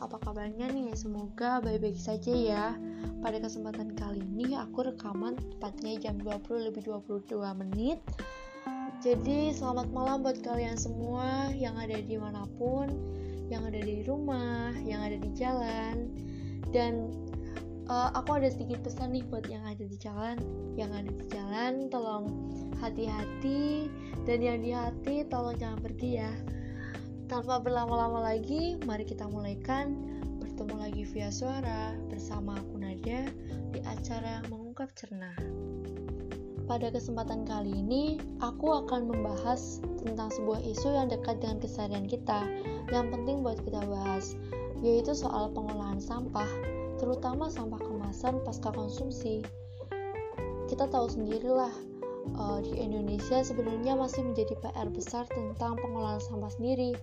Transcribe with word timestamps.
apa 0.00 0.18
kabarnya 0.18 0.70
nih? 0.70 0.90
Semoga 0.98 1.62
baik-baik 1.62 1.98
saja 1.98 2.32
ya. 2.34 2.66
Pada 3.22 3.38
kesempatan 3.38 3.94
kali 3.94 4.22
ini 4.24 4.58
aku 4.58 4.90
rekaman 4.90 5.38
tepatnya 5.56 6.10
jam 6.10 6.16
20 6.18 6.70
lebih 6.70 6.82
22 6.88 7.38
menit. 7.60 7.98
Jadi 9.04 9.52
selamat 9.52 9.92
malam 9.92 10.24
buat 10.24 10.40
kalian 10.40 10.74
semua 10.74 11.52
yang 11.52 11.76
ada 11.76 12.00
di 12.00 12.16
mana 12.16 12.48
pun, 12.56 12.88
yang 13.52 13.62
ada 13.68 13.78
di 13.78 14.02
rumah, 14.02 14.72
yang 14.82 15.04
ada 15.04 15.20
di 15.20 15.30
jalan. 15.36 16.10
Dan 16.72 17.12
uh, 17.86 18.10
aku 18.16 18.40
ada 18.40 18.50
sedikit 18.50 18.82
pesan 18.82 19.14
nih 19.14 19.22
buat 19.28 19.46
yang 19.46 19.62
ada 19.62 19.84
di 19.84 19.96
jalan. 20.00 20.40
Yang 20.74 20.90
ada 21.04 21.10
di 21.12 21.24
jalan 21.30 21.72
tolong 21.92 22.24
hati-hati 22.82 23.86
dan 24.26 24.38
yang 24.42 24.58
di 24.60 24.74
hati 24.74 25.24
tolong 25.28 25.54
jangan 25.56 25.80
pergi 25.80 26.10
ya 26.20 26.32
tanpa 27.34 27.58
berlama-lama 27.58 28.30
lagi, 28.30 28.78
mari 28.86 29.02
kita 29.02 29.26
mulaikan 29.26 29.98
bertemu 30.38 30.74
lagi 30.78 31.02
via 31.02 31.34
suara 31.34 31.90
bersama 32.06 32.54
aku 32.54 32.78
Nadia 32.78 33.26
di 33.74 33.82
acara 33.90 34.38
Mengungkap 34.46 34.94
Cerna. 34.94 35.34
Pada 36.70 36.94
kesempatan 36.94 37.42
kali 37.42 37.74
ini, 37.74 38.22
aku 38.38 38.86
akan 38.86 39.10
membahas 39.10 39.82
tentang 39.98 40.30
sebuah 40.30 40.62
isu 40.62 40.94
yang 40.94 41.10
dekat 41.10 41.42
dengan 41.42 41.58
keseharian 41.58 42.06
kita, 42.06 42.46
yang 42.94 43.10
penting 43.10 43.42
buat 43.42 43.58
kita 43.66 43.82
bahas, 43.82 44.38
yaitu 44.86 45.10
soal 45.10 45.50
pengolahan 45.50 45.98
sampah, 45.98 46.46
terutama 47.02 47.50
sampah 47.50 47.82
kemasan 47.82 48.46
pasca 48.46 48.70
konsumsi. 48.70 49.42
Kita 50.70 50.86
tahu 50.86 51.10
sendirilah, 51.10 51.74
uh, 52.34 52.58
di 52.64 52.80
Indonesia 52.80 53.44
sebenarnya 53.44 53.94
masih 53.94 54.24
menjadi 54.24 54.56
PR 54.64 54.88
besar 54.88 55.28
tentang 55.28 55.76
pengolahan 55.78 56.20
sampah 56.20 56.52
sendiri. 56.52 56.96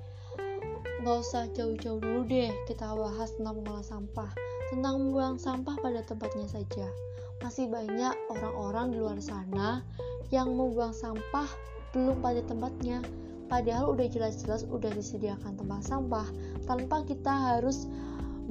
Nggak 1.02 1.18
usah 1.22 1.50
jauh-jauh 1.54 2.02
dulu 2.02 2.26
deh 2.30 2.54
kita 2.70 2.94
bahas 2.94 3.34
tentang 3.38 3.62
mengolah 3.62 3.86
sampah, 3.86 4.30
tentang 4.70 5.02
membuang 5.02 5.38
sampah 5.42 5.76
pada 5.82 6.02
tempatnya 6.06 6.46
saja. 6.46 6.86
Masih 7.42 7.70
banyak 7.70 8.14
orang-orang 8.30 8.94
di 8.94 8.98
luar 9.02 9.18
sana 9.18 9.82
yang 10.30 10.54
membuang 10.54 10.94
sampah 10.94 11.50
belum 11.92 12.22
pada 12.22 12.46
tempatnya, 12.46 13.02
padahal 13.52 13.92
udah 13.92 14.08
jelas-jelas 14.08 14.64
udah 14.70 14.94
disediakan 14.94 15.58
tempat 15.60 15.82
sampah 15.84 16.28
tanpa 16.70 17.04
kita 17.04 17.34
harus 17.34 17.90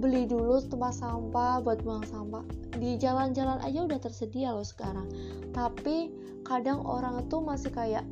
beli 0.00 0.24
dulu 0.24 0.64
tempat 0.64 0.96
sampah 0.96 1.60
buat 1.60 1.84
buang 1.84 2.02
sampah. 2.08 2.42
Di 2.80 2.96
jalan-jalan 2.96 3.60
aja 3.60 3.84
udah 3.84 4.00
tersedia 4.00 4.56
loh 4.56 4.64
sekarang. 4.64 5.06
Tapi 5.52 6.08
kadang 6.48 6.80
orang 6.82 7.20
itu 7.20 7.36
masih 7.38 7.68
kayak 7.70 8.02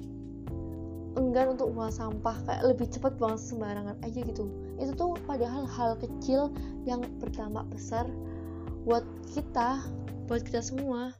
enggan 1.17 1.59
untuk 1.59 1.75
buang 1.75 1.91
sampah 1.91 2.37
kayak 2.47 2.63
lebih 2.63 2.87
cepat 2.93 3.17
buang 3.17 3.41
sembarangan 3.41 3.97
aja 4.05 4.21
gitu. 4.23 4.47
Itu 4.79 4.93
tuh 4.95 5.17
padahal 5.25 5.65
hal 5.67 5.97
kecil 5.99 6.53
yang 6.85 7.03
berdampak 7.19 7.67
besar 7.73 8.07
buat 8.85 9.03
kita 9.33 9.83
buat 10.29 10.45
kita 10.45 10.61
semua. 10.61 11.17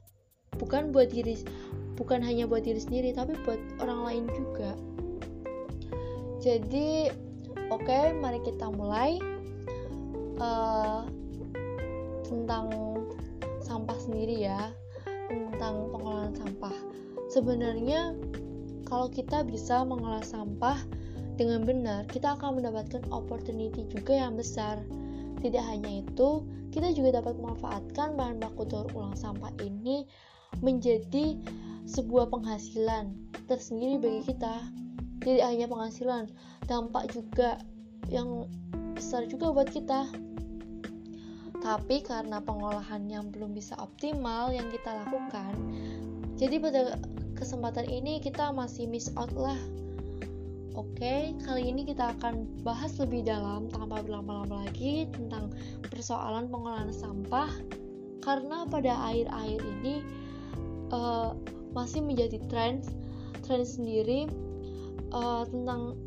Bukan 0.61 0.93
buat 0.93 1.09
diri 1.09 1.41
bukan 1.97 2.23
hanya 2.23 2.47
buat 2.47 2.63
diri 2.63 2.79
sendiri 2.79 3.11
tapi 3.11 3.35
buat 3.43 3.59
orang 3.83 3.99
lain 4.07 4.23
juga. 4.31 4.71
Jadi 6.39 7.11
oke 7.67 7.83
okay, 7.83 8.15
mari 8.15 8.39
kita 8.45 8.71
mulai 8.71 9.19
uh, 10.39 11.05
tentang 12.25 12.71
sampah 13.63 13.97
sendiri 14.01 14.49
ya 14.49 14.71
tentang 15.29 15.93
pengolahan 15.93 16.33
sampah. 16.33 16.73
Sebenarnya 17.29 18.17
kalau 18.89 19.11
kita 19.11 19.45
bisa 19.45 19.85
mengolah 19.85 20.25
sampah 20.25 20.81
dengan 21.37 21.63
benar 21.63 22.09
kita 22.09 22.35
akan 22.35 22.59
mendapatkan 22.59 23.05
opportunity 23.13 23.85
juga 23.87 24.17
yang 24.17 24.33
besar. 24.35 24.81
Tidak 25.39 25.63
hanya 25.63 26.03
itu 26.03 26.43
kita 26.73 26.91
juga 26.91 27.21
dapat 27.21 27.39
memanfaatkan 27.39 28.17
bahan 28.19 28.43
baku 28.43 28.67
daur 28.67 28.89
ulang 28.91 29.15
sampah 29.15 29.53
ini 29.63 30.03
menjadi 30.59 31.37
sebuah 31.87 32.27
penghasilan 32.33 33.15
tersendiri 33.47 34.01
bagi 34.01 34.21
kita. 34.33 34.67
Tidak 35.23 35.45
hanya 35.45 35.69
penghasilan 35.69 36.27
dampak 36.67 37.11
juga 37.13 37.59
yang 38.11 38.49
besar 38.97 39.29
juga 39.31 39.53
buat 39.55 39.71
kita 39.71 40.28
tapi 41.59 41.99
karena 42.03 42.39
pengolahan 42.39 43.03
yang 43.11 43.31
belum 43.31 43.51
bisa 43.51 43.75
optimal 43.79 44.51
yang 44.55 44.67
kita 44.71 44.95
lakukan, 45.05 45.53
jadi 46.39 46.55
pada 46.59 46.81
kesempatan 47.35 47.87
ini 47.87 48.23
kita 48.23 48.51
masih 48.55 48.87
miss 48.87 49.11
out 49.19 49.31
lah. 49.35 49.57
Oke, 50.77 51.35
kali 51.43 51.67
ini 51.67 51.83
kita 51.83 52.15
akan 52.15 52.47
bahas 52.63 52.95
lebih 53.01 53.27
dalam 53.27 53.67
tanpa 53.67 53.99
berlama-lama 53.99 54.63
lagi 54.63 55.09
tentang 55.11 55.51
persoalan 55.91 56.47
pengolahan 56.47 56.93
sampah 56.95 57.51
karena 58.23 58.63
pada 58.67 58.95
akhir-akhir 59.09 59.59
ini 59.59 59.95
uh, 60.93 61.35
masih 61.75 62.03
menjadi 62.03 62.39
tren 62.47 62.79
tren 63.43 63.65
sendiri 63.65 64.29
uh, 65.11 65.43
tentang 65.49 65.97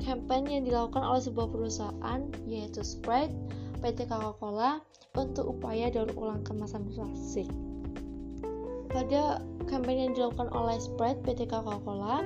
campaign 0.00 0.44
yang 0.46 0.62
dilakukan 0.64 1.02
oleh 1.02 1.22
sebuah 1.24 1.48
perusahaan 1.50 2.20
yaitu 2.46 2.80
Sprite 2.86 3.34
PT 3.80 4.08
Coca-Cola 4.08 4.80
untuk 5.16 5.56
upaya 5.56 5.88
daur 5.88 6.12
ulang 6.16 6.44
kemasan 6.44 6.84
plastik. 6.92 7.48
Pada 8.92 9.40
kampanye 9.68 10.08
yang 10.08 10.14
dilakukan 10.16 10.48
oleh 10.52 10.76
Sprite 10.80 11.20
PT 11.24 11.50
Coca-Cola, 11.50 12.24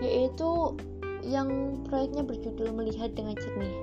yaitu 0.00 0.76
yang 1.26 1.80
proyeknya 1.90 2.22
berjudul 2.22 2.70
Melihat 2.72 3.12
dengan 3.16 3.34
Jernih. 3.36 3.76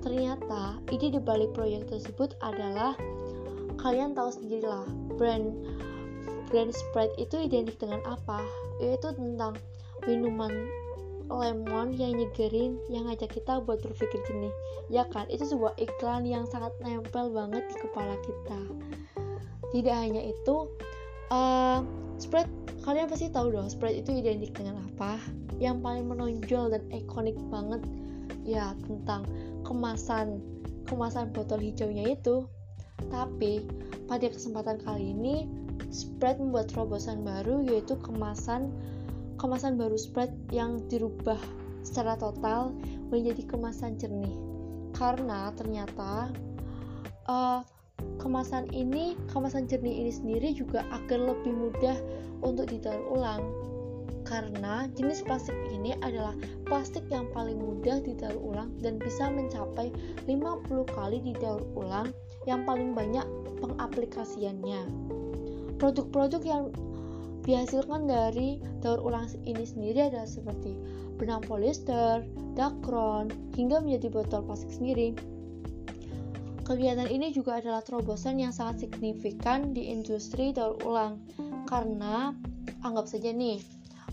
Ternyata, 0.00 0.80
ide 0.90 1.12
dibalik 1.12 1.52
proyek 1.52 1.86
tersebut 1.92 2.32
adalah 2.40 2.96
kalian 3.80 4.16
tahu 4.16 4.32
sendirilah, 4.32 4.88
brand 5.20 5.52
brand 6.50 6.72
Sprite 6.74 7.14
itu 7.20 7.36
identik 7.46 7.78
dengan 7.78 8.02
apa? 8.08 8.42
Yaitu 8.82 9.12
tentang 9.14 9.54
minuman 10.08 10.50
lemon 11.30 11.94
yang 11.94 12.18
nyegerin 12.18 12.76
yang 12.90 13.06
ngajak 13.06 13.30
kita 13.30 13.62
buat 13.62 13.78
berpikir 13.78 14.18
jernih. 14.26 14.54
Ya 14.90 15.06
kan? 15.06 15.30
Itu 15.30 15.46
sebuah 15.46 15.78
iklan 15.78 16.26
yang 16.26 16.44
sangat 16.50 16.74
nempel 16.82 17.30
banget 17.30 17.62
di 17.70 17.76
kepala 17.78 18.18
kita. 18.26 18.60
Tidak 19.70 19.94
hanya 19.94 20.20
itu 20.26 20.66
uh, 21.30 21.86
Sprite 22.20 22.50
kalian 22.84 23.08
pasti 23.08 23.32
tahu 23.32 23.54
dong 23.54 23.70
Sprite 23.70 24.02
itu 24.02 24.10
identik 24.18 24.52
dengan 24.58 24.82
apa? 24.90 25.16
Yang 25.62 25.80
paling 25.80 26.04
menonjol 26.10 26.74
dan 26.74 26.82
ikonik 26.90 27.38
banget 27.48 27.80
ya 28.42 28.74
tentang 28.84 29.24
kemasan 29.62 30.42
kemasan 30.90 31.30
botol 31.30 31.62
hijaunya 31.62 32.18
itu. 32.18 32.44
Tapi 33.08 33.64
pada 34.10 34.26
kesempatan 34.26 34.82
kali 34.82 35.14
ini 35.14 35.46
Sprite 35.94 36.42
membuat 36.42 36.74
terobosan 36.74 37.22
baru 37.22 37.62
yaitu 37.62 37.94
kemasan 38.02 38.74
kemasan 39.40 39.80
baru 39.80 39.96
Sprite 39.96 40.36
yang 40.50 40.82
dirubah 40.90 41.38
secara 41.80 42.14
total 42.18 42.74
menjadi 43.08 43.42
kemasan 43.48 43.96
jernih 43.96 44.36
karena 44.94 45.54
ternyata 45.56 46.28
uh, 47.30 47.62
kemasan 48.20 48.68
ini 48.74 49.16
kemasan 49.32 49.64
jernih 49.70 50.04
ini 50.06 50.12
sendiri 50.12 50.48
juga 50.52 50.84
akan 50.92 51.20
lebih 51.34 51.52
mudah 51.54 51.96
untuk 52.44 52.68
didaur 52.68 53.00
ulang 53.08 53.42
karena 54.28 54.86
jenis 54.94 55.24
plastik 55.24 55.56
ini 55.72 55.96
adalah 56.04 56.36
plastik 56.68 57.02
yang 57.08 57.26
paling 57.32 57.56
mudah 57.56 58.04
didaur 58.04 58.36
ulang 58.36 58.70
dan 58.84 59.00
bisa 59.00 59.32
mencapai 59.32 59.90
50 60.28 60.68
kali 60.92 61.18
didaur 61.24 61.64
ulang 61.72 62.12
yang 62.44 62.62
paling 62.68 62.92
banyak 62.92 63.24
pengaplikasiannya. 63.58 64.86
Produk-produk 65.80 66.42
yang 66.44 66.64
dihasilkan 67.44 68.08
dari 68.08 68.60
daur 68.84 69.00
ulang 69.00 69.28
ini 69.48 69.64
sendiri 69.64 70.12
adalah 70.12 70.28
seperti 70.28 70.76
benang 71.20 71.44
polyester, 71.44 72.24
dakron, 72.56 73.28
hingga 73.52 73.80
menjadi 73.84 74.08
botol 74.08 74.40
plastik 74.44 74.72
sendiri. 74.72 75.12
Kegiatan 76.64 77.10
ini 77.10 77.34
juga 77.34 77.58
adalah 77.58 77.82
terobosan 77.82 78.38
yang 78.38 78.54
sangat 78.54 78.86
signifikan 78.86 79.74
di 79.74 79.90
industri 79.90 80.54
daur 80.54 80.78
ulang 80.86 81.18
karena 81.66 82.30
anggap 82.86 83.10
saja 83.10 83.34
nih, 83.34 83.58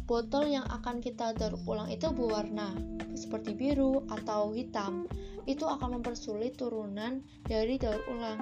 botol 0.09 0.49
yang 0.49 0.65
akan 0.67 0.99
kita 0.99 1.37
daur 1.37 1.55
ulang 1.69 1.87
itu 1.93 2.09
berwarna 2.09 2.73
seperti 3.17 3.57
biru 3.57 4.05
atau 4.09 4.53
hitam. 4.53 5.09
Itu 5.47 5.63
akan 5.63 5.99
mempersulit 5.99 6.59
turunan 6.59 7.23
dari 7.47 7.79
daur 7.79 8.03
ulang. 8.11 8.39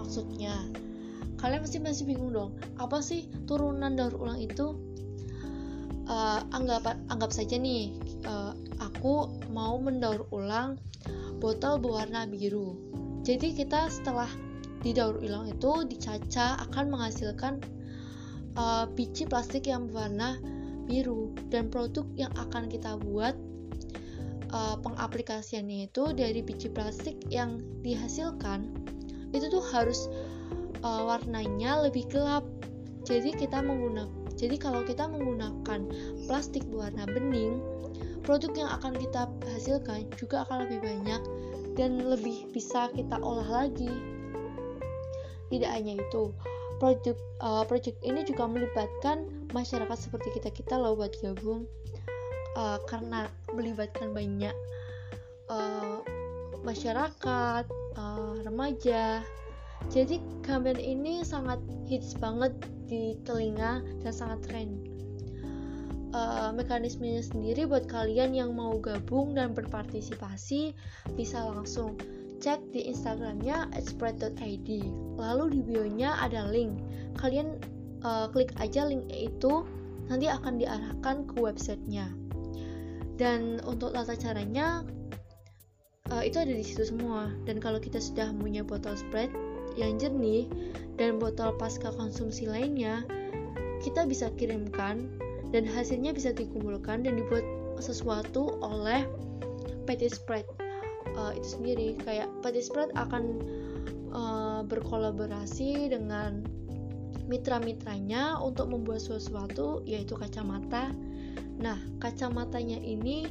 Maksudnya, 0.00 0.52
kalian 1.42 1.66
pasti 1.66 1.82
masih 1.82 2.04
bingung 2.06 2.30
dong 2.30 2.54
apa 2.78 3.02
sih 3.02 3.26
turunan 3.50 3.98
daur 3.98 4.14
ulang 4.14 4.38
itu? 4.38 4.78
Uh, 6.02 6.42
anggap 6.50 6.98
anggap 7.14 7.30
saja 7.30 7.58
nih 7.58 7.94
uh, 8.26 8.52
aku 8.82 9.30
mau 9.54 9.78
mendaur 9.78 10.26
ulang 10.34 10.78
botol 11.42 11.78
berwarna 11.82 12.26
biru. 12.26 12.78
Jadi 13.22 13.54
kita 13.54 13.86
setelah 13.90 14.30
didaur 14.82 15.18
ulang 15.22 15.50
itu 15.50 15.86
dicaca 15.86 16.58
akan 16.70 16.90
menghasilkan 16.90 17.62
uh, 18.58 18.86
biji 18.90 19.26
plastik 19.30 19.70
yang 19.70 19.86
berwarna 19.86 20.38
biru. 20.90 21.34
Dan 21.50 21.70
produk 21.70 22.06
yang 22.18 22.34
akan 22.34 22.66
kita 22.66 22.98
buat 22.98 23.34
uh, 24.50 24.76
pengaplikasiannya 24.82 25.90
itu 25.90 26.14
dari 26.14 26.42
biji 26.42 26.70
plastik 26.70 27.18
yang 27.30 27.62
dihasilkan 27.82 28.70
itu 29.32 29.48
tuh 29.48 29.64
harus 29.72 30.12
uh, 30.82 31.02
warnanya 31.06 31.86
lebih 31.86 32.06
gelap. 32.10 32.44
Jadi 33.02 33.34
kita 33.34 33.58
menggunakan 33.58 34.22
jadi 34.38 34.56
kalau 34.58 34.82
kita 34.82 35.06
menggunakan 35.06 35.86
plastik 36.26 36.66
berwarna 36.66 37.06
bening 37.06 37.62
produk 38.22 38.50
yang 38.54 38.70
akan 38.80 38.94
kita 38.96 39.28
hasilkan 39.54 40.08
juga 40.18 40.46
akan 40.46 40.66
lebih 40.66 40.78
banyak 40.82 41.22
dan 41.74 42.02
lebih 42.06 42.50
bisa 42.54 42.90
kita 42.94 43.18
olah 43.18 43.66
lagi. 43.66 43.90
Tidak 45.52 45.68
hanya 45.68 46.00
itu 46.00 46.32
project 46.80 47.20
uh, 47.44 47.62
project 47.68 48.00
ini 48.02 48.24
juga 48.24 48.48
melibatkan 48.48 49.28
masyarakat 49.52 49.98
seperti 49.98 50.34
kita 50.40 50.50
kita 50.50 50.74
loh 50.80 50.96
buat 50.96 51.12
gabung. 51.20 51.68
Uh, 52.52 52.76
karena 52.84 53.32
melibatkan 53.56 54.12
banyak 54.12 54.52
uh, 55.48 56.04
masyarakat 56.60 57.64
uh, 57.96 58.34
remaja 58.44 59.24
jadi 59.90 60.22
campaign 60.46 60.78
ini 60.78 61.24
sangat 61.26 61.58
hits 61.88 62.14
banget 62.20 62.54
di 62.86 63.16
telinga 63.24 63.82
dan 64.04 64.12
sangat 64.12 64.38
tren 64.46 64.68
uh, 66.12 66.52
mekanismenya 66.54 67.24
sendiri 67.24 67.64
buat 67.66 67.88
kalian 67.88 68.36
yang 68.36 68.52
mau 68.52 68.76
gabung 68.78 69.34
dan 69.34 69.56
berpartisipasi 69.56 70.76
bisa 71.16 71.38
langsung 71.42 71.96
cek 72.42 72.58
di 72.74 72.90
instagramnya 72.90 73.70
spread.id 73.78 74.68
lalu 75.16 75.44
di 75.58 75.60
bionya 75.62 76.18
ada 76.18 76.50
link. 76.50 76.74
Kalian 77.16 77.58
uh, 78.02 78.26
klik 78.30 78.50
aja 78.58 78.86
link 78.86 79.06
itu 79.10 79.62
nanti 80.10 80.26
akan 80.26 80.58
diarahkan 80.58 81.16
ke 81.30 81.34
websitenya. 81.38 82.10
Dan 83.14 83.62
untuk 83.62 83.94
tata 83.94 84.18
caranya 84.18 84.82
uh, 86.10 86.22
itu 86.26 86.42
ada 86.42 86.50
di 86.50 86.66
situ 86.66 86.82
semua. 86.82 87.30
Dan 87.46 87.62
kalau 87.62 87.78
kita 87.78 88.02
sudah 88.02 88.34
punya 88.34 88.66
botol 88.66 88.98
spread 88.98 89.30
yang 89.76 89.96
jernih 90.00 90.48
dan 91.00 91.16
botol 91.18 91.54
pasca 91.56 91.92
konsumsi 91.94 92.44
lainnya 92.46 93.04
kita 93.82 94.06
bisa 94.06 94.30
kirimkan 94.38 95.10
dan 95.50 95.66
hasilnya 95.66 96.14
bisa 96.14 96.30
dikumpulkan 96.32 97.04
dan 97.04 97.18
dibuat 97.18 97.44
sesuatu 97.82 98.56
oleh 98.62 99.04
PT 99.84 100.08
Spread. 100.14 100.46
Uh, 101.12 101.34
itu 101.36 101.60
sendiri. 101.60 101.88
Kayak 102.00 102.30
PT 102.40 102.72
Spread 102.72 102.94
akan 102.96 103.24
uh, 104.14 104.60
berkolaborasi 104.64 105.92
dengan 105.92 106.46
mitra-mitranya 107.26 108.40
untuk 108.40 108.70
membuat 108.72 109.02
sesuatu 109.02 109.84
yaitu 109.84 110.16
kacamata. 110.16 110.94
Nah, 111.60 111.78
kacamatanya 112.00 112.80
ini 112.80 113.28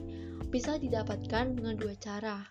bisa 0.52 0.78
didapatkan 0.78 1.58
dengan 1.58 1.80
dua 1.80 1.96
cara, 1.98 2.44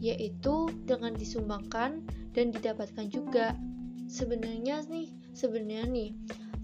yaitu 0.00 0.72
dengan 0.88 1.12
disumbangkan 1.14 2.00
dan 2.32 2.50
didapatkan 2.50 3.06
juga. 3.12 3.54
Sebenarnya 4.10 4.82
nih, 4.90 5.12
sebenarnya 5.36 5.86
nih, 5.86 6.10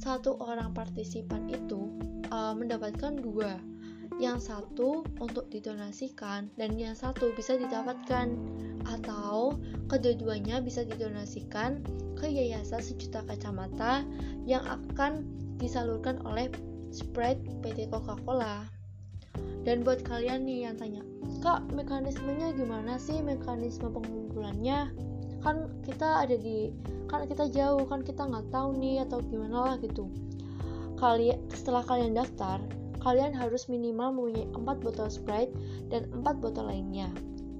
satu 0.01 0.41
orang 0.43 0.73
partisipan 0.73 1.47
itu 1.53 1.93
uh, 2.33 2.57
mendapatkan 2.57 3.15
dua. 3.21 3.61
Yang 4.17 4.49
satu 4.49 5.05
untuk 5.21 5.53
didonasikan 5.53 6.49
dan 6.57 6.81
yang 6.81 6.97
satu 6.97 7.37
bisa 7.37 7.61
didapatkan 7.61 8.33
atau 8.89 9.61
kedua-duanya 9.93 10.65
bisa 10.65 10.89
didonasikan 10.89 11.85
ke 12.17 12.25
yayasan 12.25 12.81
sejuta 12.81 13.21
kacamata 13.29 14.09
yang 14.49 14.65
akan 14.65 15.29
disalurkan 15.61 16.17
oleh 16.25 16.49
Sprite 16.97 17.45
PT 17.61 17.93
Coca-Cola. 17.93 18.76
Dan 19.67 19.83
buat 19.83 20.07
kalian 20.07 20.47
nih 20.47 20.71
yang 20.71 20.79
tanya, 20.79 21.03
Kak, 21.43 21.67
mekanismenya 21.75 22.55
gimana 22.55 22.97
sih 22.97 23.19
mekanisme 23.19 23.91
pengumpulannya? 23.91 24.95
Kan 25.43 25.71
kita 25.83 26.27
ada 26.27 26.39
di, 26.39 26.71
kan 27.11 27.27
kita 27.27 27.51
jauh, 27.51 27.83
kan 27.87 28.03
kita 28.03 28.27
nggak 28.27 28.51
tahu 28.55 28.79
nih 28.79 29.03
atau 29.07 29.19
gimana 29.27 29.75
lah 29.75 29.77
gitu. 29.83 30.07
Kali 30.97 31.35
setelah 31.53 31.85
kalian 31.85 32.17
daftar, 32.17 32.63
kalian 33.05 33.31
harus 33.31 33.69
minimal 33.69 34.11
mempunyai 34.11 34.49
4 34.55 34.83
botol 34.83 35.07
Sprite 35.13 35.53
dan 35.93 36.09
4 36.11 36.43
botol 36.43 36.67
lainnya. 36.67 37.11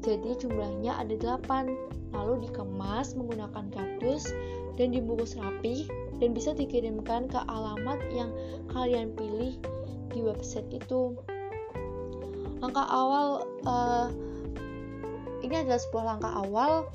Jadi 0.03 0.39
jumlahnya 0.39 0.95
ada 0.99 1.15
8, 1.19 2.15
lalu 2.15 2.49
dikemas 2.49 3.19
menggunakan 3.19 3.67
kardus 3.75 4.31
dan 4.79 4.95
dibungkus 4.95 5.35
rapi 5.37 5.85
dan 6.23 6.33
bisa 6.33 6.55
dikirimkan 6.57 7.29
ke 7.29 7.39
alamat 7.51 7.99
yang 8.15 8.31
kalian 8.73 9.13
pilih 9.13 9.59
di 10.15 10.21
website 10.25 10.69
itu. 10.73 11.13
Langkah 12.67 12.91
awal 12.91 13.47
uh, 13.63 14.11
ini 15.39 15.55
adalah 15.55 15.79
sebuah 15.79 16.05
langkah 16.19 16.35
awal 16.35 16.91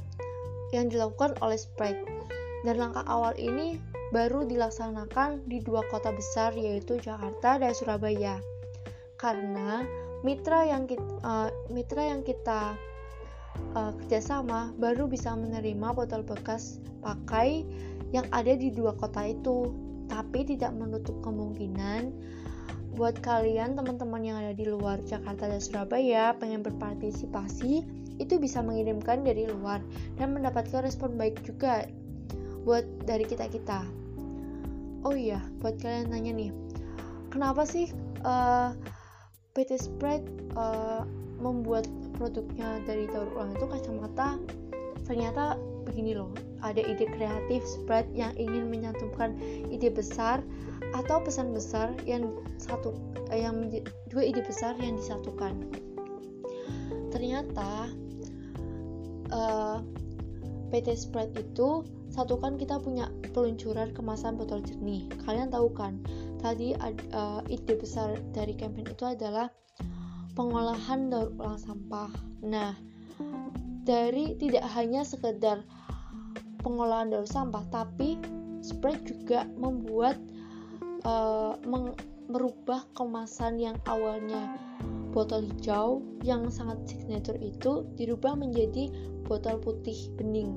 yang 0.76 0.92
dilakukan 0.92 1.32
oleh 1.40 1.56
Sprite. 1.56 2.04
Dan 2.68 2.76
langkah 2.76 3.08
awal 3.08 3.32
ini 3.40 3.80
baru 4.12 4.44
dilaksanakan 4.44 5.48
di 5.48 5.64
dua 5.64 5.88
kota 5.88 6.12
besar 6.12 6.52
yaitu 6.60 7.00
Jakarta 7.00 7.56
dan 7.56 7.72
Surabaya. 7.72 8.44
Karena 9.16 9.88
mitra 10.28 10.68
yang 10.68 10.92
kita, 10.92 11.08
uh, 11.24 11.48
mitra 11.72 12.04
yang 12.04 12.28
kita 12.28 12.76
uh, 13.72 13.96
kerjasama 14.04 14.76
baru 14.76 15.08
bisa 15.08 15.32
menerima 15.40 15.96
botol 15.96 16.20
bekas 16.28 16.84
pakai 17.00 17.64
yang 18.12 18.28
ada 18.36 18.60
di 18.60 18.76
dua 18.76 18.92
kota 19.00 19.24
itu, 19.24 19.72
tapi 20.12 20.44
tidak 20.44 20.76
menutup 20.76 21.16
kemungkinan 21.24 22.12
buat 22.96 23.24
kalian 23.24 23.80
teman-teman 23.80 24.22
yang 24.22 24.38
ada 24.44 24.52
di 24.52 24.68
luar 24.68 25.00
Jakarta 25.08 25.48
dan 25.48 25.64
Surabaya 25.64 26.36
pengen 26.36 26.60
berpartisipasi 26.60 28.02
itu 28.20 28.38
bisa 28.38 28.60
mengirimkan 28.62 29.24
dari 29.24 29.48
luar 29.48 29.80
dan 30.20 30.36
mendapatkan 30.36 30.84
respon 30.84 31.16
baik 31.16 31.40
juga 31.42 31.88
buat 32.68 32.86
dari 33.08 33.26
kita 33.26 33.50
kita. 33.50 33.82
Oh 35.02 35.18
iya, 35.18 35.42
buat 35.64 35.82
kalian 35.82 36.14
nanya 36.14 36.32
nih, 36.38 36.52
kenapa 37.34 37.66
sih 37.66 37.90
uh, 38.22 38.70
eh, 38.70 38.70
PT 39.58 39.82
Spread 39.82 40.22
uh, 40.54 41.02
membuat 41.42 41.90
produknya 42.22 42.86
dari 42.86 43.10
daur 43.10 43.34
ulang 43.34 43.58
itu 43.58 43.66
kacamata? 43.66 44.38
Ternyata 45.10 45.58
begini 45.84 46.14
loh, 46.18 46.32
ada 46.62 46.80
ide 46.80 47.10
kreatif 47.10 47.66
spread 47.66 48.08
yang 48.14 48.34
ingin 48.38 48.70
menyatukan 48.70 49.36
ide 49.70 49.90
besar 49.90 50.42
atau 50.94 51.22
pesan 51.24 51.56
besar 51.56 51.94
yang 52.04 52.36
satu 52.58 52.94
eh, 53.32 53.42
yang 53.46 53.70
dua 54.12 54.24
ide 54.26 54.44
besar 54.44 54.76
yang 54.82 54.98
disatukan. 55.00 55.56
Ternyata 57.12 57.92
uh, 59.32 59.78
eh, 59.78 59.78
PT 60.72 60.88
Spread 60.96 61.36
itu 61.36 61.84
satukan 62.12 62.56
kita 62.60 62.80
punya 62.80 63.12
peluncuran 63.36 63.92
kemasan 63.96 64.36
botol 64.36 64.64
jernih. 64.64 65.08
Kalian 65.28 65.52
tahu 65.52 65.72
kan? 65.72 66.00
Tadi 66.40 66.76
uh, 66.76 67.44
ide 67.48 67.76
besar 67.76 68.20
dari 68.32 68.56
campaign 68.56 68.88
itu 68.92 69.04
adalah 69.04 69.52
pengolahan 70.36 71.12
daur 71.12 71.36
ulang 71.36 71.60
sampah. 71.60 72.12
Nah, 72.44 72.76
dari 73.86 74.38
tidak 74.38 74.66
hanya 74.78 75.02
sekedar 75.02 75.66
pengolahan 76.62 77.10
daur 77.10 77.26
sampah, 77.26 77.66
tapi 77.74 78.18
Sprite 78.62 79.02
juga 79.10 79.50
membuat 79.58 80.22
uh, 81.02 81.58
merubah 82.30 82.86
kemasan 82.94 83.58
yang 83.58 83.76
awalnya 83.90 84.56
botol 85.12 85.44
hijau 85.44 86.00
yang 86.24 86.48
sangat 86.48 86.80
signature 86.88 87.36
itu 87.42 87.84
dirubah 88.00 88.38
menjadi 88.38 88.88
botol 89.28 89.60
putih 89.60 90.14
bening. 90.16 90.56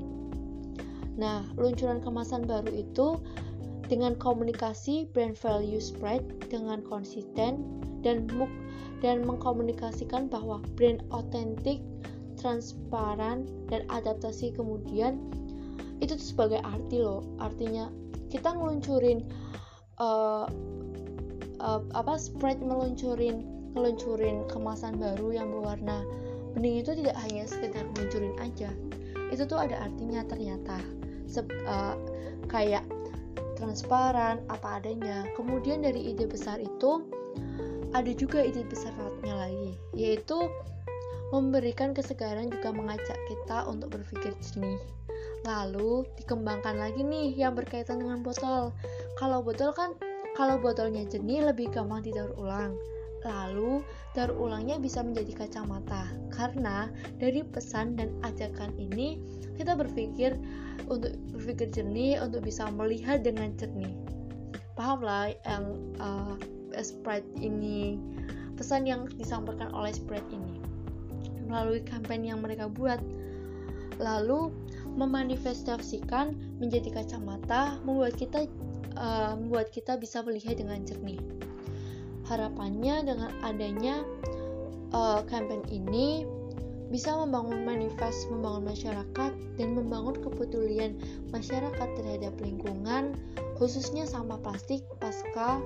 Nah, 1.19 1.47
luncuran 1.59 2.03
kemasan 2.03 2.47
baru 2.47 2.71
itu 2.71 3.19
dengan 3.87 4.17
komunikasi 4.17 5.11
brand 5.13 5.37
value 5.37 5.83
Sprite 5.83 6.49
dengan 6.49 6.81
konsisten 6.87 7.67
dan 8.05 8.29
muk 8.35 8.51
dan 9.05 9.21
mengkomunikasikan 9.27 10.33
bahwa 10.33 10.65
brand 10.79 11.05
otentik, 11.13 11.85
transparan, 12.45 13.49
dan 13.73 13.89
adaptasi 13.89 14.53
kemudian 14.53 15.17
itu 16.05 16.13
tuh 16.13 16.29
sebagai 16.37 16.61
arti 16.61 17.01
loh. 17.01 17.25
Artinya 17.41 17.89
kita 18.29 18.53
ngeluncurin 18.53 19.25
uh, 19.97 20.45
uh, 21.65 21.81
apa 21.97 22.21
spread 22.21 22.61
meluncurin 22.61 23.49
ngeluncurin 23.73 24.45
kemasan 24.53 25.01
baru 25.01 25.33
yang 25.33 25.49
berwarna 25.49 26.05
bening 26.55 26.85
itu 26.85 26.93
tidak 26.95 27.17
hanya 27.25 27.49
sekedar 27.49 27.83
ngeluncurin 27.97 28.37
aja. 28.39 28.71
Itu 29.33 29.49
tuh 29.49 29.65
ada 29.65 29.81
artinya 29.89 30.21
ternyata. 30.29 30.77
Sep, 31.25 31.49
uh, 31.65 31.97
kayak 32.53 32.85
transparan 33.57 34.45
apa 34.53 34.85
adanya. 34.85 35.25
Kemudian 35.33 35.81
dari 35.81 36.13
ide 36.13 36.29
besar 36.29 36.61
itu 36.61 37.09
ada 37.97 38.13
juga 38.13 38.45
ide 38.45 38.67
besar 38.67 38.93
lainnya 38.99 39.35
lagi 39.39 39.71
yaitu 39.95 40.51
memberikan 41.33 41.97
kesegaran 41.97 42.53
juga 42.53 42.75
mengajak 42.75 43.17
kita 43.31 43.65
untuk 43.71 43.95
berpikir 43.95 44.35
jernih 44.43 44.81
Lalu 45.45 46.09
dikembangkan 46.17 46.81
lagi 46.81 47.05
nih 47.05 47.37
yang 47.37 47.53
berkaitan 47.53 48.01
dengan 48.01 48.25
botol. 48.25 48.73
Kalau 49.21 49.45
botol 49.45 49.77
kan 49.77 49.93
kalau 50.35 50.57
botolnya 50.57 51.05
jernih 51.05 51.45
lebih 51.45 51.69
gampang 51.69 52.01
didaur 52.01 52.33
ulang. 52.41 52.73
Lalu, 53.25 53.81
daur 54.13 54.37
ulangnya 54.37 54.77
bisa 54.77 55.01
menjadi 55.01 55.45
kacamata 55.45 56.13
karena 56.33 56.93
dari 57.17 57.41
pesan 57.41 57.97
dan 57.97 58.13
ajakan 58.21 58.73
ini 58.77 59.17
kita 59.57 59.73
berpikir 59.73 60.37
untuk 60.89 61.17
berpikir 61.33 61.73
jernih 61.73 62.21
untuk 62.21 62.45
bisa 62.45 62.69
melihat 62.73 63.25
dengan 63.25 63.53
jernih. 63.57 63.97
Paham 64.77 65.05
lah 65.05 65.33
yang 65.45 65.65
uh, 66.01 66.37
Sprite 66.75 67.29
ini 67.39 67.97
pesan 68.59 68.85
yang 68.85 69.07
disampaikan 69.15 69.71
oleh 69.73 69.95
Sprite 69.95 70.27
ini 70.33 70.64
melalui 71.47 71.85
kampanye 71.85 72.33
yang 72.33 72.41
mereka 72.41 72.67
buat. 72.69 72.99
Lalu 74.03 74.51
memanifestasikan 74.99 76.35
menjadi 76.59 77.03
kacamata 77.03 77.79
membuat 77.87 78.19
kita 78.19 78.47
uh, 78.99 79.39
membuat 79.39 79.71
kita 79.71 79.99
bisa 79.99 80.23
melihat 80.23 80.59
dengan 80.59 80.83
jernih. 80.83 81.19
Harapannya 82.25 83.05
dengan 83.05 83.31
adanya 83.45 84.03
uh, 84.95 85.21
ini 85.69 86.25
bisa 86.95 87.11
membangun 87.11 87.67
manifest, 87.67 88.31
membangun 88.31 88.71
masyarakat, 88.71 89.33
dan 89.59 89.69
membangun 89.75 90.15
kepedulian 90.15 90.95
masyarakat 91.35 91.89
terhadap 91.99 92.31
lingkungan, 92.39 93.19
khususnya 93.59 94.07
sampah 94.07 94.39
plastik 94.39 94.87
pasca 95.03 95.59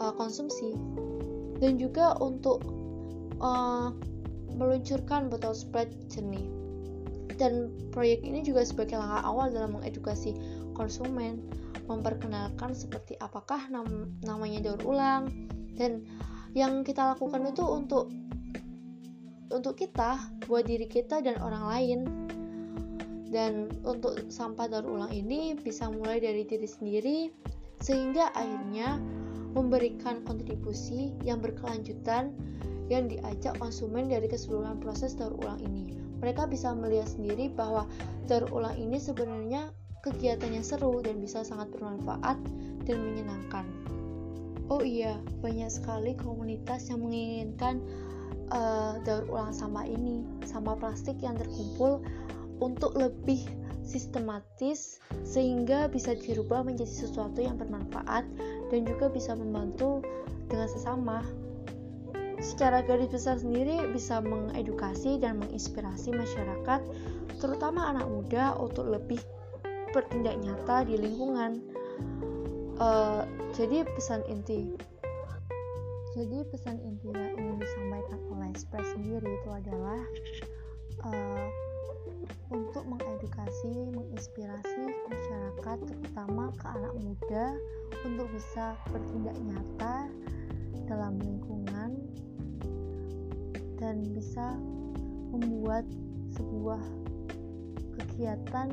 uh, 0.00 0.14
konsumsi, 0.16 0.72
dan 1.60 1.76
juga 1.76 2.16
untuk 2.16 2.64
uh, 3.44 3.92
meluncurkan 4.56 5.32
botol 5.32 5.56
Sprite 5.56 5.92
jernih. 6.12 6.48
Dan 7.40 7.72
proyek 7.90 8.22
ini 8.22 8.44
juga 8.44 8.62
sebagai 8.62 9.00
langkah 9.00 9.24
awal 9.24 9.50
dalam 9.50 9.80
mengedukasi 9.80 10.36
konsumen, 10.76 11.42
memperkenalkan 11.88 12.76
seperti 12.76 13.16
apakah 13.18 13.66
nam 13.72 14.12
namanya 14.22 14.72
daur 14.72 14.82
ulang, 14.84 15.28
dan 15.74 16.04
yang 16.52 16.84
kita 16.84 17.16
lakukan 17.16 17.48
itu 17.48 17.64
untuk 17.64 18.12
untuk 19.52 19.76
kita 19.76 20.16
buat 20.48 20.64
diri 20.64 20.88
kita 20.88 21.20
dan 21.20 21.36
orang 21.40 21.64
lain 21.68 22.00
dan 23.32 23.72
untuk 23.84 24.28
sampah 24.28 24.68
daur 24.68 24.84
ulang 24.88 25.12
ini 25.12 25.56
bisa 25.56 25.88
mulai 25.88 26.20
dari 26.20 26.44
diri 26.44 26.68
sendiri 26.68 27.18
sehingga 27.80 28.32
akhirnya 28.36 29.00
memberikan 29.52 30.24
kontribusi 30.24 31.12
yang 31.24 31.40
berkelanjutan 31.40 32.32
yang 32.92 33.08
diajak 33.08 33.56
konsumen 33.56 34.12
dari 34.12 34.28
keseluruhan 34.28 34.76
proses 34.84 35.16
daur 35.16 35.32
ulang 35.40 35.58
ini. 35.64 35.96
Mereka 36.20 36.44
bisa 36.52 36.76
melihat 36.76 37.08
sendiri 37.08 37.48
bahwa 37.56 37.88
daur 38.28 38.44
ulang 38.52 38.76
ini 38.76 39.00
sebenarnya 39.00 39.72
kegiatannya 40.04 40.60
seru 40.60 41.00
dan 41.00 41.18
bisa 41.24 41.40
sangat 41.40 41.72
bermanfaat 41.72 42.36
dan 42.84 42.96
menyenangkan. 43.00 43.64
Oh 44.68 44.84
iya, 44.84 45.16
banyak 45.40 45.72
sekali 45.72 46.12
komunitas 46.20 46.92
yang 46.92 47.00
menginginkan 47.00 47.80
uh, 48.52 49.00
daur 49.02 49.24
ulang 49.32 49.56
sampah 49.56 49.88
ini, 49.88 50.22
sampah 50.44 50.76
plastik 50.76 51.16
yang 51.24 51.34
terkumpul 51.40 52.04
untuk 52.60 52.94
lebih 52.94 53.42
sistematis 53.82 55.02
sehingga 55.26 55.90
bisa 55.90 56.14
dirubah 56.14 56.62
menjadi 56.62 57.08
sesuatu 57.08 57.42
yang 57.42 57.58
bermanfaat 57.58 58.24
dan 58.70 58.80
juga 58.86 59.10
bisa 59.10 59.34
membantu 59.34 60.00
dengan 60.46 60.70
sesama. 60.70 61.20
Secara 62.42 62.82
garis 62.82 63.06
besar 63.08 63.38
sendiri 63.38 63.86
bisa 63.94 64.18
mengedukasi 64.18 65.22
dan 65.22 65.38
menginspirasi 65.38 66.10
masyarakat, 66.10 66.80
terutama 67.38 67.94
anak 67.94 68.10
muda 68.10 68.58
untuk 68.58 68.90
lebih 68.90 69.22
bertindak 69.94 70.36
nyata 70.42 70.82
di 70.82 70.98
lingkungan. 70.98 71.62
Uh, 72.82 73.22
jadi 73.54 73.86
pesan 73.94 74.26
inti 74.26 74.74
jadi 76.12 76.44
pesan 76.52 76.76
inti 76.84 77.08
yang 77.08 77.32
ingin 77.40 77.56
disampaikan 77.56 78.20
oleh 78.28 78.52
Express 78.52 78.84
sendiri 78.92 79.32
itu 79.32 79.48
adalah 79.48 80.00
uh, 81.08 81.48
untuk 82.52 82.84
mengedukasi, 82.84 83.72
menginspirasi 83.96 84.92
masyarakat 85.08 85.78
terutama 85.88 86.52
ke 86.60 86.66
anak 86.68 86.92
muda 87.00 87.56
untuk 88.04 88.28
bisa 88.28 88.76
bertindak 88.92 89.36
nyata 89.40 90.12
dalam 90.84 91.16
lingkungan 91.16 91.96
dan 93.82 94.06
bisa 94.14 94.54
membuat 95.34 95.82
sebuah 96.38 96.78
kegiatan 97.98 98.70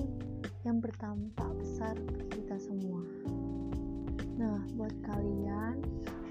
yang 0.61 0.77
berdampak 0.77 1.49
besar 1.57 1.97
bagi 1.97 2.29
kita 2.37 2.61
semua. 2.61 3.01
Nah, 4.37 4.61
buat 4.77 4.93
kalian 5.01 5.81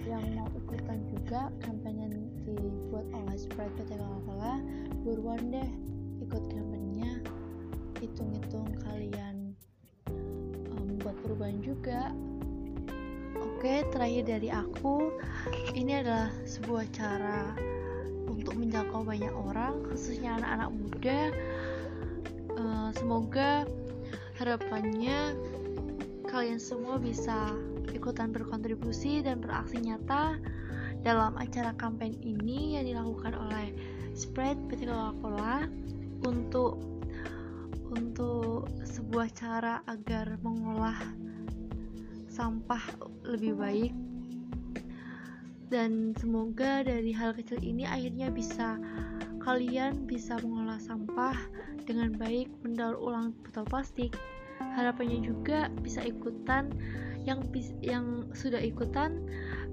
yang 0.06 0.22
mau 0.38 0.46
ikutan 0.54 1.02
juga 1.10 1.50
kampanye 1.66 2.06
dibuat 2.46 3.04
oleh 3.12 3.34
Sprite 3.34 3.74
PT 3.82 3.98
Coca-Cola, 3.98 4.62
buruan 5.02 5.50
deh 5.50 5.70
ikut 6.22 6.44
kampanyenya. 6.46 7.18
Hitung-hitung 7.98 8.78
kalian 8.86 9.58
um, 10.70 10.88
buat 11.02 11.18
perubahan 11.26 11.58
juga. 11.66 12.14
Oke, 13.42 13.82
terakhir 13.90 14.38
dari 14.38 14.54
aku, 14.54 15.10
ini 15.74 15.98
adalah 15.98 16.30
sebuah 16.46 16.86
cara 16.94 17.58
untuk 18.28 18.54
menjangkau 18.54 19.02
banyak 19.02 19.32
orang, 19.32 19.80
khususnya 19.88 20.36
anak-anak 20.36 20.70
muda. 20.70 21.20
Uh, 22.58 22.90
semoga 22.94 23.64
harapannya 24.38 25.34
kalian 26.28 26.60
semua 26.60 27.00
bisa 27.00 27.56
ikutan 27.90 28.30
berkontribusi 28.30 29.24
dan 29.24 29.40
beraksi 29.40 29.80
nyata 29.80 30.36
dalam 31.02 31.34
acara 31.40 31.72
kampanye 31.78 32.18
ini 32.20 32.76
yang 32.76 32.84
dilakukan 32.84 33.32
oleh 33.34 33.72
Spread 34.12 34.58
PT 34.68 34.90
Coca-Cola 34.90 35.64
untuk 36.26 36.82
untuk 37.88 38.68
sebuah 38.84 39.32
cara 39.32 39.80
agar 39.88 40.36
mengolah 40.44 40.98
sampah 42.28 42.82
lebih 43.24 43.56
baik 43.56 43.92
dan 45.68 46.16
semoga 46.16 46.80
dari 46.84 47.12
hal 47.12 47.36
kecil 47.36 47.60
ini 47.60 47.84
akhirnya 47.84 48.32
bisa 48.32 48.80
kalian 49.44 50.04
bisa 50.08 50.36
mengolah 50.40 50.80
sampah 50.80 51.36
dengan 51.84 52.12
baik 52.16 52.48
mendaur 52.64 52.96
ulang 52.96 53.36
botol 53.44 53.64
plastik 53.68 54.16
harapannya 54.76 55.24
juga 55.24 55.72
bisa 55.80 56.04
ikutan 56.04 56.72
yang 57.24 57.44
yang 57.84 58.28
sudah 58.32 58.60
ikutan 58.60 59.24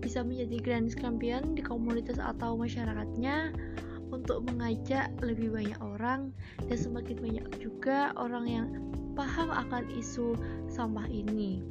bisa 0.04 0.20
menjadi 0.24 0.60
grand 0.60 0.92
champion 0.92 1.56
di 1.56 1.64
komunitas 1.64 2.20
atau 2.20 2.60
masyarakatnya 2.60 3.56
untuk 4.12 4.48
mengajak 4.48 5.12
lebih 5.24 5.52
banyak 5.52 5.80
orang 5.80 6.36
dan 6.68 6.78
semakin 6.78 7.18
banyak 7.20 7.48
juga 7.58 8.12
orang 8.20 8.46
yang 8.46 8.68
paham 9.16 9.48
akan 9.52 9.88
isu 9.96 10.36
sampah 10.68 11.08
ini 11.08 11.64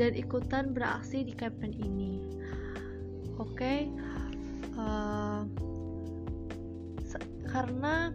dan 0.00 0.14
ikutan 0.14 0.72
beraksi 0.72 1.26
di 1.26 1.34
campaign 1.34 1.74
ini. 1.82 2.22
Oke, 3.38 3.54
okay? 3.54 3.78
uh, 4.74 5.46
eh, 7.06 7.26
karena 7.46 8.10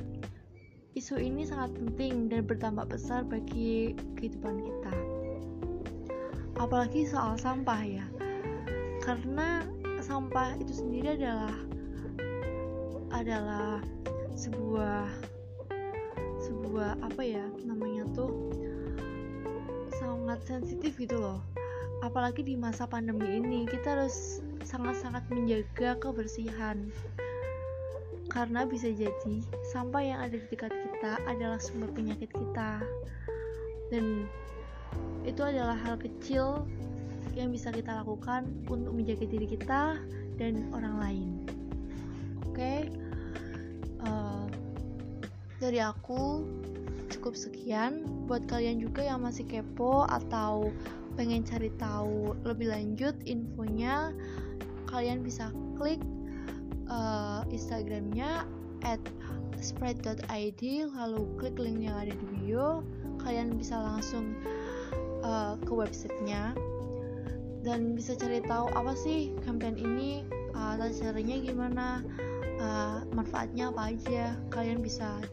isu 0.93 1.17
ini 1.17 1.41
sangat 1.41 1.73
penting 1.73 2.29
dan 2.29 2.45
berdampak 2.45 2.85
besar 2.93 3.25
bagi 3.25 3.97
kehidupan 4.19 4.61
kita 4.61 4.93
apalagi 6.61 7.03
soal 7.03 7.33
sampah 7.33 7.81
ya 7.81 8.05
karena 9.01 9.65
sampah 10.05 10.53
itu 10.61 10.79
sendiri 10.79 11.17
adalah 11.17 11.55
adalah 13.09 13.81
sebuah 14.37 15.09
sebuah 16.37 17.01
apa 17.01 17.21
ya 17.25 17.45
namanya 17.65 18.05
tuh 18.13 18.53
sangat 19.97 20.45
sensitif 20.45 20.93
gitu 21.01 21.17
loh 21.17 21.41
apalagi 22.05 22.45
di 22.45 22.53
masa 22.53 22.85
pandemi 22.85 23.41
ini 23.41 23.65
kita 23.65 23.97
harus 23.97 24.45
sangat-sangat 24.65 25.23
menjaga 25.29 25.95
kebersihan 25.99 26.89
karena 28.31 28.65
bisa 28.65 28.89
jadi 28.89 29.35
sampah 29.69 30.01
yang 30.01 30.19
ada 30.23 30.35
di 30.39 30.47
dekat 30.49 30.73
kita 30.73 31.21
adalah 31.29 31.59
sumber 31.61 31.91
penyakit 31.93 32.31
kita 32.33 32.81
dan 33.93 34.25
itu 35.23 35.41
adalah 35.43 35.77
hal 35.77 35.95
kecil 36.01 36.65
yang 37.33 37.49
bisa 37.49 37.73
kita 37.73 38.01
lakukan 38.01 38.45
untuk 38.69 38.93
menjaga 38.93 39.25
diri 39.25 39.47
kita 39.49 39.97
dan 40.37 40.69
orang 40.73 40.95
lain. 41.01 41.29
Oke, 42.49 42.57
okay? 42.57 42.79
uh, 44.05 44.45
eh, 44.45 44.45
dari 45.57 45.81
aku 45.81 46.45
cukup 47.09 47.33
sekian. 47.33 48.05
Buat 48.29 48.45
kalian 48.45 48.81
juga 48.81 49.01
yang 49.01 49.25
masih 49.25 49.45
kepo 49.49 50.05
atau 50.05 50.69
pengen 51.13 51.45
cari 51.45 51.69
tahu 51.77 52.37
lebih 52.45 52.73
lanjut 52.73 53.13
infonya, 53.25 54.13
kalian 54.93 55.25
bisa 55.25 55.49
klik 55.73 55.97
uh, 56.85 57.41
Instagramnya 57.49 58.45
at 58.85 59.01
spread.id 59.57 60.61
lalu 60.93 61.21
klik 61.41 61.57
link 61.57 61.81
yang 61.81 61.97
ada 61.97 62.13
di 62.13 62.25
bio. 62.37 62.85
Kalian 63.25 63.57
bisa 63.57 63.81
langsung 63.81 64.37
uh, 65.25 65.57
ke 65.65 65.73
websitenya. 65.73 66.53
Dan 67.63 67.95
bisa 67.95 68.13
cari 68.19 68.43
tahu 68.43 68.69
apa 68.75 68.93
sih 68.93 69.31
campaign 69.47 69.79
ini 69.79 70.27
uh, 70.53 70.75
caranya 70.77 71.35
gimana 71.41 71.85
uh, 72.61 73.01
manfaatnya 73.15 73.73
apa 73.73 73.97
aja. 73.97 74.37
Kalian 74.53 74.83
bisa 74.83 75.23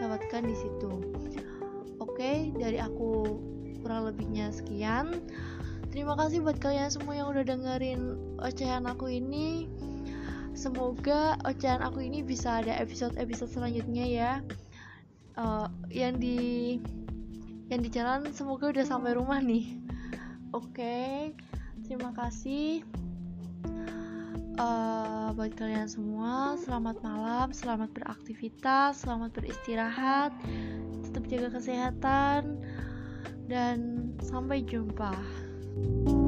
dapatkan 0.00 0.48
di 0.48 0.56
situ. 0.56 0.92
Oke 2.00 2.16
okay, 2.16 2.36
dari 2.56 2.80
aku 2.80 3.36
kurang 3.82 4.06
lebihnya 4.06 4.54
sekian 4.54 5.18
terima 5.90 6.14
kasih 6.14 6.40
buat 6.42 6.58
kalian 6.62 6.90
semua 6.90 7.18
yang 7.18 7.28
udah 7.30 7.44
dengerin 7.44 8.18
ocehan 8.40 8.86
aku 8.86 9.10
ini. 9.10 9.66
Semoga 10.54 11.38
ocehan 11.46 11.82
aku 11.82 12.02
ini 12.02 12.22
bisa 12.22 12.62
ada 12.62 12.74
episode-episode 12.78 13.50
selanjutnya 13.50 14.06
ya. 14.06 14.32
Uh, 15.38 15.70
yang 15.90 16.18
di 16.18 16.78
yang 17.70 17.80
di 17.86 17.90
jalan 17.90 18.26
semoga 18.34 18.70
udah 18.70 18.86
sampai 18.86 19.14
rumah 19.14 19.38
nih. 19.38 19.78
Oke 20.50 20.74
okay, 20.74 21.14
terima 21.86 22.10
kasih. 22.14 22.82
Uh, 24.58 25.30
buat 25.38 25.54
kalian 25.56 25.88
semua 25.88 26.58
selamat 26.60 27.00
malam 27.00 27.48
selamat 27.48 27.96
beraktivitas 27.96 29.08
selamat 29.08 29.32
beristirahat 29.32 30.36
tetap 31.06 31.24
jaga 31.32 31.48
kesehatan 31.56 32.60
dan 33.48 34.10
sampai 34.22 34.60
jumpa. 34.62 35.16
you 35.76 36.19